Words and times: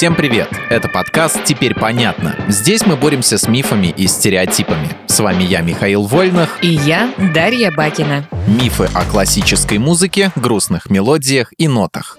Всем 0.00 0.14
привет! 0.16 0.48
Это 0.70 0.88
подкаст 0.88 1.44
«Теперь 1.44 1.74
понятно». 1.74 2.34
Здесь 2.48 2.86
мы 2.86 2.96
боремся 2.96 3.36
с 3.36 3.46
мифами 3.46 3.88
и 3.94 4.06
стереотипами. 4.06 4.88
С 5.06 5.20
вами 5.20 5.42
я, 5.42 5.60
Михаил 5.60 6.04
Вольных. 6.04 6.56
И 6.62 6.68
я, 6.68 7.12
Дарья 7.34 7.70
Бакина. 7.70 8.26
Мифы 8.46 8.88
о 8.94 9.04
классической 9.04 9.76
музыке, 9.76 10.32
грустных 10.36 10.88
мелодиях 10.88 11.52
и 11.58 11.68
нотах. 11.68 12.16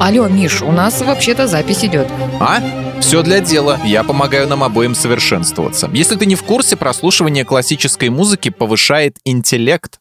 Алло, 0.00 0.28
Миш, 0.28 0.62
у 0.62 0.72
нас 0.72 1.02
вообще-то 1.02 1.46
запись 1.46 1.84
идет. 1.84 2.08
А? 2.40 2.62
Все 3.02 3.22
для 3.22 3.40
дела. 3.40 3.78
Я 3.84 4.04
помогаю 4.04 4.48
нам 4.48 4.64
обоим 4.64 4.94
совершенствоваться. 4.94 5.90
Если 5.92 6.16
ты 6.16 6.24
не 6.24 6.36
в 6.36 6.42
курсе, 6.42 6.76
прослушивание 6.76 7.44
классической 7.44 8.08
музыки 8.08 8.48
повышает 8.48 9.18
интеллект. 9.26 10.00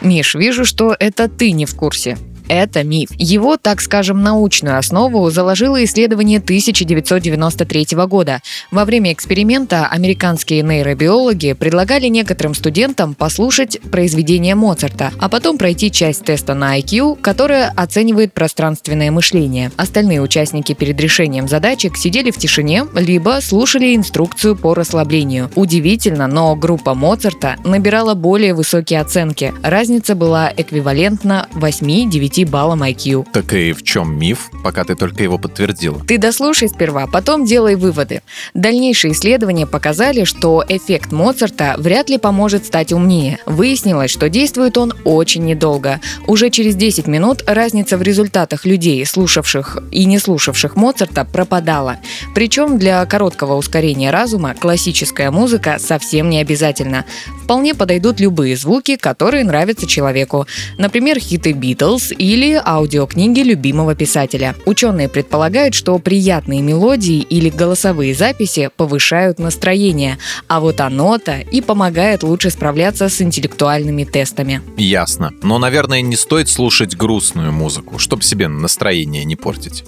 Миш, 0.00 0.34
вижу, 0.34 0.64
что 0.64 0.96
это 0.98 1.28
ты 1.28 1.52
не 1.52 1.66
в 1.66 1.76
курсе 1.76 2.18
это 2.50 2.82
миф. 2.82 3.10
Его, 3.16 3.56
так 3.56 3.80
скажем, 3.80 4.22
научную 4.22 4.76
основу 4.76 5.30
заложило 5.30 5.82
исследование 5.84 6.38
1993 6.38 7.86
года. 8.08 8.42
Во 8.72 8.84
время 8.84 9.12
эксперимента 9.12 9.86
американские 9.86 10.62
нейробиологи 10.62 11.52
предлагали 11.52 12.08
некоторым 12.08 12.54
студентам 12.54 13.14
послушать 13.14 13.80
произведение 13.92 14.56
Моцарта, 14.56 15.12
а 15.20 15.28
потом 15.28 15.58
пройти 15.58 15.92
часть 15.92 16.24
теста 16.24 16.54
на 16.54 16.78
IQ, 16.78 17.20
которая 17.20 17.72
оценивает 17.76 18.32
пространственное 18.32 19.12
мышление. 19.12 19.70
Остальные 19.76 20.20
участники 20.20 20.72
перед 20.74 21.00
решением 21.00 21.46
задачек 21.46 21.96
сидели 21.96 22.32
в 22.32 22.36
тишине, 22.36 22.84
либо 22.94 23.38
слушали 23.40 23.94
инструкцию 23.94 24.56
по 24.56 24.74
расслаблению. 24.74 25.50
Удивительно, 25.54 26.26
но 26.26 26.56
группа 26.56 26.94
Моцарта 26.94 27.56
набирала 27.64 28.14
более 28.14 28.54
высокие 28.54 29.00
оценки. 29.00 29.54
Разница 29.62 30.16
была 30.16 30.52
эквивалентна 30.56 31.48
8-9 31.54 32.39
10 32.40 32.50
баллам 32.50 32.82
IQ. 32.82 33.26
Так 33.32 33.52
и 33.52 33.72
в 33.72 33.82
чем 33.82 34.18
миф, 34.18 34.50
пока 34.64 34.84
ты 34.84 34.94
только 34.94 35.22
его 35.22 35.38
подтвердила? 35.38 36.00
Ты 36.06 36.18
дослушай 36.18 36.68
сперва, 36.68 37.06
потом 37.06 37.44
делай 37.44 37.76
выводы. 37.76 38.22
Дальнейшие 38.54 39.12
исследования 39.12 39.66
показали, 39.66 40.24
что 40.24 40.64
эффект 40.68 41.12
Моцарта 41.12 41.74
вряд 41.78 42.08
ли 42.08 42.18
поможет 42.18 42.66
стать 42.66 42.92
умнее. 42.92 43.38
Выяснилось, 43.46 44.10
что 44.10 44.28
действует 44.28 44.78
он 44.78 44.94
очень 45.04 45.44
недолго. 45.44 46.00
Уже 46.26 46.50
через 46.50 46.76
10 46.76 47.06
минут 47.06 47.44
разница 47.46 47.96
в 47.96 48.02
результатах 48.02 48.64
людей, 48.64 49.04
слушавших 49.04 49.78
и 49.90 50.04
не 50.04 50.18
слушавших 50.18 50.76
Моцарта, 50.76 51.24
пропадала. 51.24 51.98
Причем 52.34 52.78
для 52.78 53.04
короткого 53.06 53.54
ускорения 53.54 54.10
разума 54.10 54.54
классическая 54.54 55.30
музыка 55.30 55.76
совсем 55.78 56.30
не 56.30 56.40
обязательна. 56.40 57.04
Вполне 57.44 57.74
подойдут 57.74 58.20
любые 58.20 58.56
звуки, 58.56 58.96
которые 58.96 59.44
нравятся 59.44 59.86
человеку. 59.86 60.46
Например, 60.78 61.18
хиты 61.18 61.52
Битлз 61.52 62.12
и 62.12 62.29
или 62.30 62.62
аудиокниги 62.64 63.40
любимого 63.40 63.96
писателя. 63.96 64.54
Ученые 64.64 65.08
предполагают, 65.08 65.74
что 65.74 65.98
приятные 65.98 66.62
мелодии 66.62 67.18
или 67.18 67.50
голосовые 67.50 68.14
записи 68.14 68.70
повышают 68.76 69.40
настроение, 69.40 70.16
а 70.46 70.60
вот 70.60 70.80
оно-то 70.80 71.40
и 71.40 71.60
помогает 71.60 72.22
лучше 72.22 72.50
справляться 72.50 73.08
с 73.08 73.20
интеллектуальными 73.20 74.04
тестами. 74.04 74.62
Ясно. 74.76 75.32
Но, 75.42 75.58
наверное, 75.58 76.02
не 76.02 76.14
стоит 76.14 76.48
слушать 76.48 76.96
грустную 76.96 77.52
музыку, 77.52 77.98
чтобы 77.98 78.22
себе 78.22 78.46
настроение 78.46 79.24
не 79.24 79.34
портить. 79.34 79.82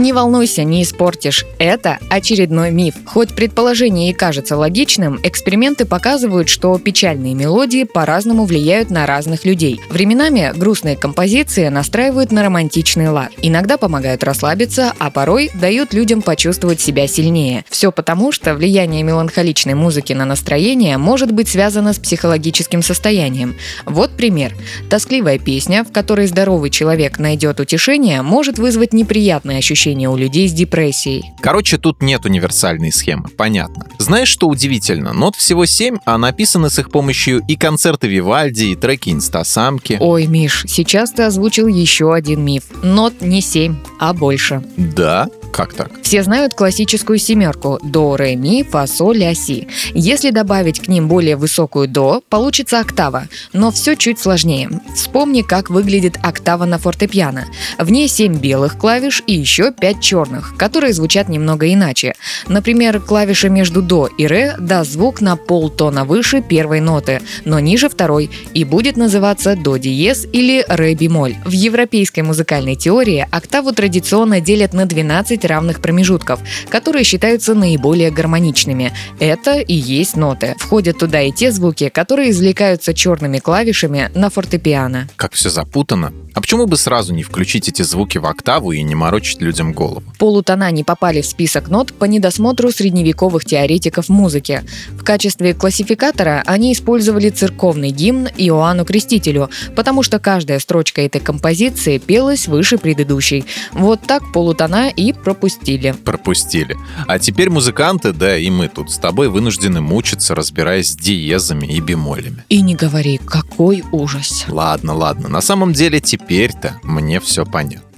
Не 0.00 0.14
волнуйся, 0.14 0.64
не 0.64 0.82
испортишь. 0.82 1.44
Это 1.58 1.98
очередной 2.08 2.70
миф. 2.70 2.94
Хоть 3.04 3.34
предположение 3.34 4.08
и 4.08 4.14
кажется 4.14 4.56
логичным, 4.56 5.20
эксперименты 5.22 5.84
показывают, 5.84 6.48
что 6.48 6.78
печальные 6.78 7.34
мелодии 7.34 7.84
по-разному 7.84 8.46
влияют 8.46 8.88
на 8.88 9.04
разных 9.04 9.44
людей. 9.44 9.78
Временами 9.90 10.54
грустные 10.56 10.96
композиции 10.96 11.68
настраивают 11.68 12.32
на 12.32 12.42
романтичный 12.42 13.10
лад. 13.10 13.30
Иногда 13.42 13.76
помогают 13.76 14.24
расслабиться, 14.24 14.94
а 14.98 15.10
порой 15.10 15.50
дают 15.52 15.92
людям 15.92 16.22
почувствовать 16.22 16.80
себя 16.80 17.06
сильнее. 17.06 17.66
Все 17.68 17.92
потому, 17.92 18.32
что 18.32 18.54
влияние 18.54 19.02
меланхоличной 19.02 19.74
музыки 19.74 20.14
на 20.14 20.24
настроение 20.24 20.96
может 20.96 21.30
быть 21.30 21.50
связано 21.50 21.92
с 21.92 21.98
психологическим 21.98 22.82
состоянием. 22.82 23.54
Вот 23.84 24.16
пример. 24.16 24.54
Тоскливая 24.88 25.38
песня, 25.38 25.84
в 25.84 25.92
которой 25.92 26.26
здоровый 26.26 26.70
человек 26.70 27.18
найдет 27.18 27.60
утешение, 27.60 28.22
может 28.22 28.58
вызвать 28.58 28.94
неприятные 28.94 29.58
ощущения 29.58 29.89
общения 29.90 30.08
у 30.08 30.16
людей 30.16 30.48
с 30.48 30.52
депрессией. 30.52 31.32
Короче, 31.40 31.76
тут 31.76 32.02
нет 32.02 32.24
универсальной 32.24 32.92
схемы, 32.92 33.28
понятно. 33.28 33.86
Знаешь, 33.98 34.28
что 34.28 34.46
удивительно? 34.46 35.12
Нот 35.12 35.34
всего 35.36 35.66
7, 35.66 35.98
а 36.04 36.16
написаны 36.16 36.70
с 36.70 36.78
их 36.78 36.90
помощью 36.90 37.42
и 37.48 37.56
концерты 37.56 38.06
Вивальди, 38.06 38.64
и 38.64 38.76
треки 38.76 39.10
инстасамки. 39.10 39.96
Ой, 40.00 40.26
Миш, 40.26 40.64
сейчас 40.68 41.10
ты 41.10 41.24
озвучил 41.24 41.66
еще 41.66 42.14
один 42.14 42.44
миф. 42.44 42.64
Нот 42.82 43.20
не 43.20 43.40
7, 43.40 43.76
а 43.98 44.12
больше. 44.12 44.62
Да? 44.76 45.28
Как 45.52 45.74
так? 45.74 45.90
Все 46.02 46.22
знают 46.22 46.54
классическую 46.54 47.18
семерку– 47.18 47.78
до, 47.82 48.16
ре, 48.16 48.36
ми, 48.36 48.62
фа, 48.62 48.86
соль, 48.86 49.18
ля, 49.18 49.34
си. 49.34 49.68
Если 49.94 50.30
добавить 50.30 50.80
к 50.80 50.88
ним 50.88 51.08
более 51.08 51.36
высокую 51.36 51.88
до, 51.88 52.22
получится 52.28 52.80
октава, 52.80 53.28
но 53.52 53.70
все 53.70 53.96
чуть 53.96 54.18
сложнее. 54.18 54.70
Вспомни, 54.94 55.42
как 55.42 55.70
выглядит 55.70 56.18
октава 56.22 56.64
на 56.64 56.78
фортепиано. 56.78 57.46
В 57.78 57.90
ней 57.90 58.08
7 58.08 58.38
белых 58.38 58.78
клавиш 58.78 59.22
и 59.26 59.34
еще 59.34 59.72
5 59.72 60.00
черных, 60.00 60.56
которые 60.56 60.92
звучат 60.92 61.28
немного 61.28 61.72
иначе. 61.72 62.14
Например, 62.48 63.00
клавиша 63.00 63.48
между 63.48 63.82
до 63.82 64.06
и 64.06 64.26
ре 64.26 64.56
даст 64.58 64.92
звук 64.92 65.20
на 65.20 65.36
полтона 65.36 66.04
выше 66.04 66.42
первой 66.42 66.80
ноты, 66.80 67.20
но 67.44 67.58
ниже 67.60 67.88
второй, 67.88 68.30
и 68.54 68.64
будет 68.64 68.96
называться 68.96 69.56
до 69.56 69.76
диез 69.76 70.26
или 70.32 70.64
ре 70.68 70.94
бемоль. 70.94 71.36
В 71.44 71.50
европейской 71.50 72.20
музыкальной 72.20 72.76
теории 72.76 73.26
октаву 73.30 73.72
традиционно 73.72 74.40
делят 74.40 74.72
на 74.72 74.86
12 74.86 75.39
9 75.40 75.44
равных 75.46 75.80
промежутков, 75.80 76.40
которые 76.68 77.04
считаются 77.04 77.54
наиболее 77.54 78.10
гармоничными. 78.10 78.92
Это 79.18 79.58
и 79.58 79.74
есть 79.74 80.16
ноты. 80.16 80.54
Входят 80.58 80.98
туда 80.98 81.22
и 81.22 81.32
те 81.32 81.50
звуки, 81.50 81.88
которые 81.88 82.30
извлекаются 82.30 82.94
черными 82.94 83.38
клавишами 83.38 84.10
на 84.14 84.30
фортепиано. 84.30 85.08
Как 85.16 85.32
все 85.32 85.50
запутано. 85.50 86.12
А 86.40 86.42
почему 86.42 86.64
бы 86.64 86.78
сразу 86.78 87.12
не 87.12 87.22
включить 87.22 87.68
эти 87.68 87.82
звуки 87.82 88.16
в 88.16 88.24
октаву 88.24 88.72
и 88.72 88.82
не 88.82 88.94
морочить 88.94 89.42
людям 89.42 89.74
голову? 89.74 90.02
Полутона 90.18 90.70
не 90.70 90.84
попали 90.84 91.20
в 91.20 91.26
список 91.26 91.68
нот 91.68 91.92
по 91.92 92.06
недосмотру 92.06 92.72
средневековых 92.72 93.44
теоретиков 93.44 94.08
музыки. 94.08 94.62
В 94.92 95.04
качестве 95.04 95.52
классификатора 95.52 96.42
они 96.46 96.72
использовали 96.72 97.28
церковный 97.28 97.90
гимн 97.90 98.28
Иоанну 98.38 98.86
Крестителю, 98.86 99.50
потому 99.76 100.02
что 100.02 100.18
каждая 100.18 100.60
строчка 100.60 101.02
этой 101.02 101.20
композиции 101.20 101.98
пелась 101.98 102.48
выше 102.48 102.78
предыдущей. 102.78 103.44
Вот 103.72 104.00
так 104.00 104.32
полутона 104.32 104.88
и 104.88 105.12
пропустили. 105.12 105.94
Пропустили. 106.06 106.74
А 107.06 107.18
теперь 107.18 107.50
музыканты, 107.50 108.14
да 108.14 108.38
и 108.38 108.48
мы 108.48 108.68
тут 108.68 108.90
с 108.90 108.96
тобой 108.96 109.28
вынуждены 109.28 109.82
мучиться, 109.82 110.34
разбираясь 110.34 110.92
с 110.92 110.96
диезами 110.96 111.66
и 111.66 111.80
бемолями. 111.80 112.46
И 112.48 112.62
не 112.62 112.76
говори, 112.76 113.18
какой 113.18 113.84
ужас. 113.92 114.46
Ладно, 114.48 114.94
ладно. 114.94 115.28
На 115.28 115.42
самом 115.42 115.74
деле 115.74 116.00
теперь-то 116.30 116.78
мне 116.84 117.18
все 117.18 117.44
понятно. 117.44 117.89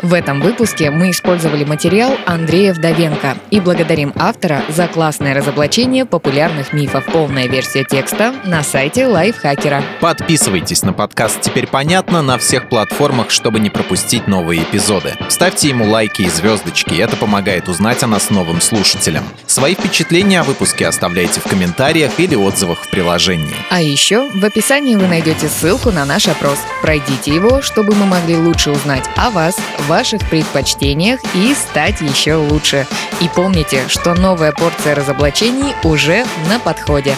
В 0.00 0.14
этом 0.14 0.40
выпуске 0.40 0.92
мы 0.92 1.10
использовали 1.10 1.64
материал 1.64 2.16
Андрея 2.24 2.72
Вдовенко 2.72 3.36
и 3.50 3.58
благодарим 3.58 4.12
автора 4.14 4.62
за 4.68 4.86
классное 4.86 5.34
разоблачение 5.34 6.04
популярных 6.04 6.72
мифов. 6.72 7.04
Полная 7.06 7.48
версия 7.48 7.82
текста 7.82 8.32
на 8.44 8.62
сайте 8.62 9.06
Лайфхакера. 9.06 9.82
Подписывайтесь 10.00 10.82
на 10.82 10.92
подкаст 10.92 11.40
«Теперь 11.40 11.66
понятно» 11.66 12.22
на 12.22 12.38
всех 12.38 12.68
платформах, 12.68 13.30
чтобы 13.30 13.58
не 13.58 13.70
пропустить 13.70 14.28
новые 14.28 14.62
эпизоды. 14.62 15.14
Ставьте 15.28 15.70
ему 15.70 15.90
лайки 15.90 16.22
и 16.22 16.28
звездочки, 16.28 16.94
это 16.94 17.16
помогает 17.16 17.68
узнать 17.68 18.00
о 18.04 18.06
нас 18.06 18.30
новым 18.30 18.60
слушателям. 18.60 19.24
Свои 19.46 19.74
впечатления 19.74 20.40
о 20.40 20.44
выпуске 20.44 20.86
оставляйте 20.86 21.40
в 21.40 21.48
комментариях 21.48 22.12
или 22.18 22.36
отзывах 22.36 22.78
в 22.84 22.90
приложении. 22.90 23.56
А 23.70 23.82
еще 23.82 24.30
в 24.30 24.44
описании 24.44 24.94
вы 24.94 25.08
найдете 25.08 25.48
ссылку 25.48 25.90
на 25.90 26.04
наш 26.04 26.28
опрос. 26.28 26.58
Пройдите 26.82 27.34
его, 27.34 27.62
чтобы 27.62 27.96
мы 27.96 28.06
могли 28.06 28.36
лучше 28.36 28.70
узнать 28.70 29.04
о 29.16 29.30
вас, 29.30 29.56
ваших 29.88 30.28
предпочтениях 30.28 31.20
и 31.34 31.54
стать 31.54 32.00
еще 32.00 32.34
лучше. 32.34 32.86
И 33.20 33.28
помните, 33.34 33.82
что 33.88 34.14
новая 34.14 34.52
порция 34.52 34.94
разоблачений 34.94 35.74
уже 35.82 36.24
на 36.48 36.60
подходе. 36.60 37.16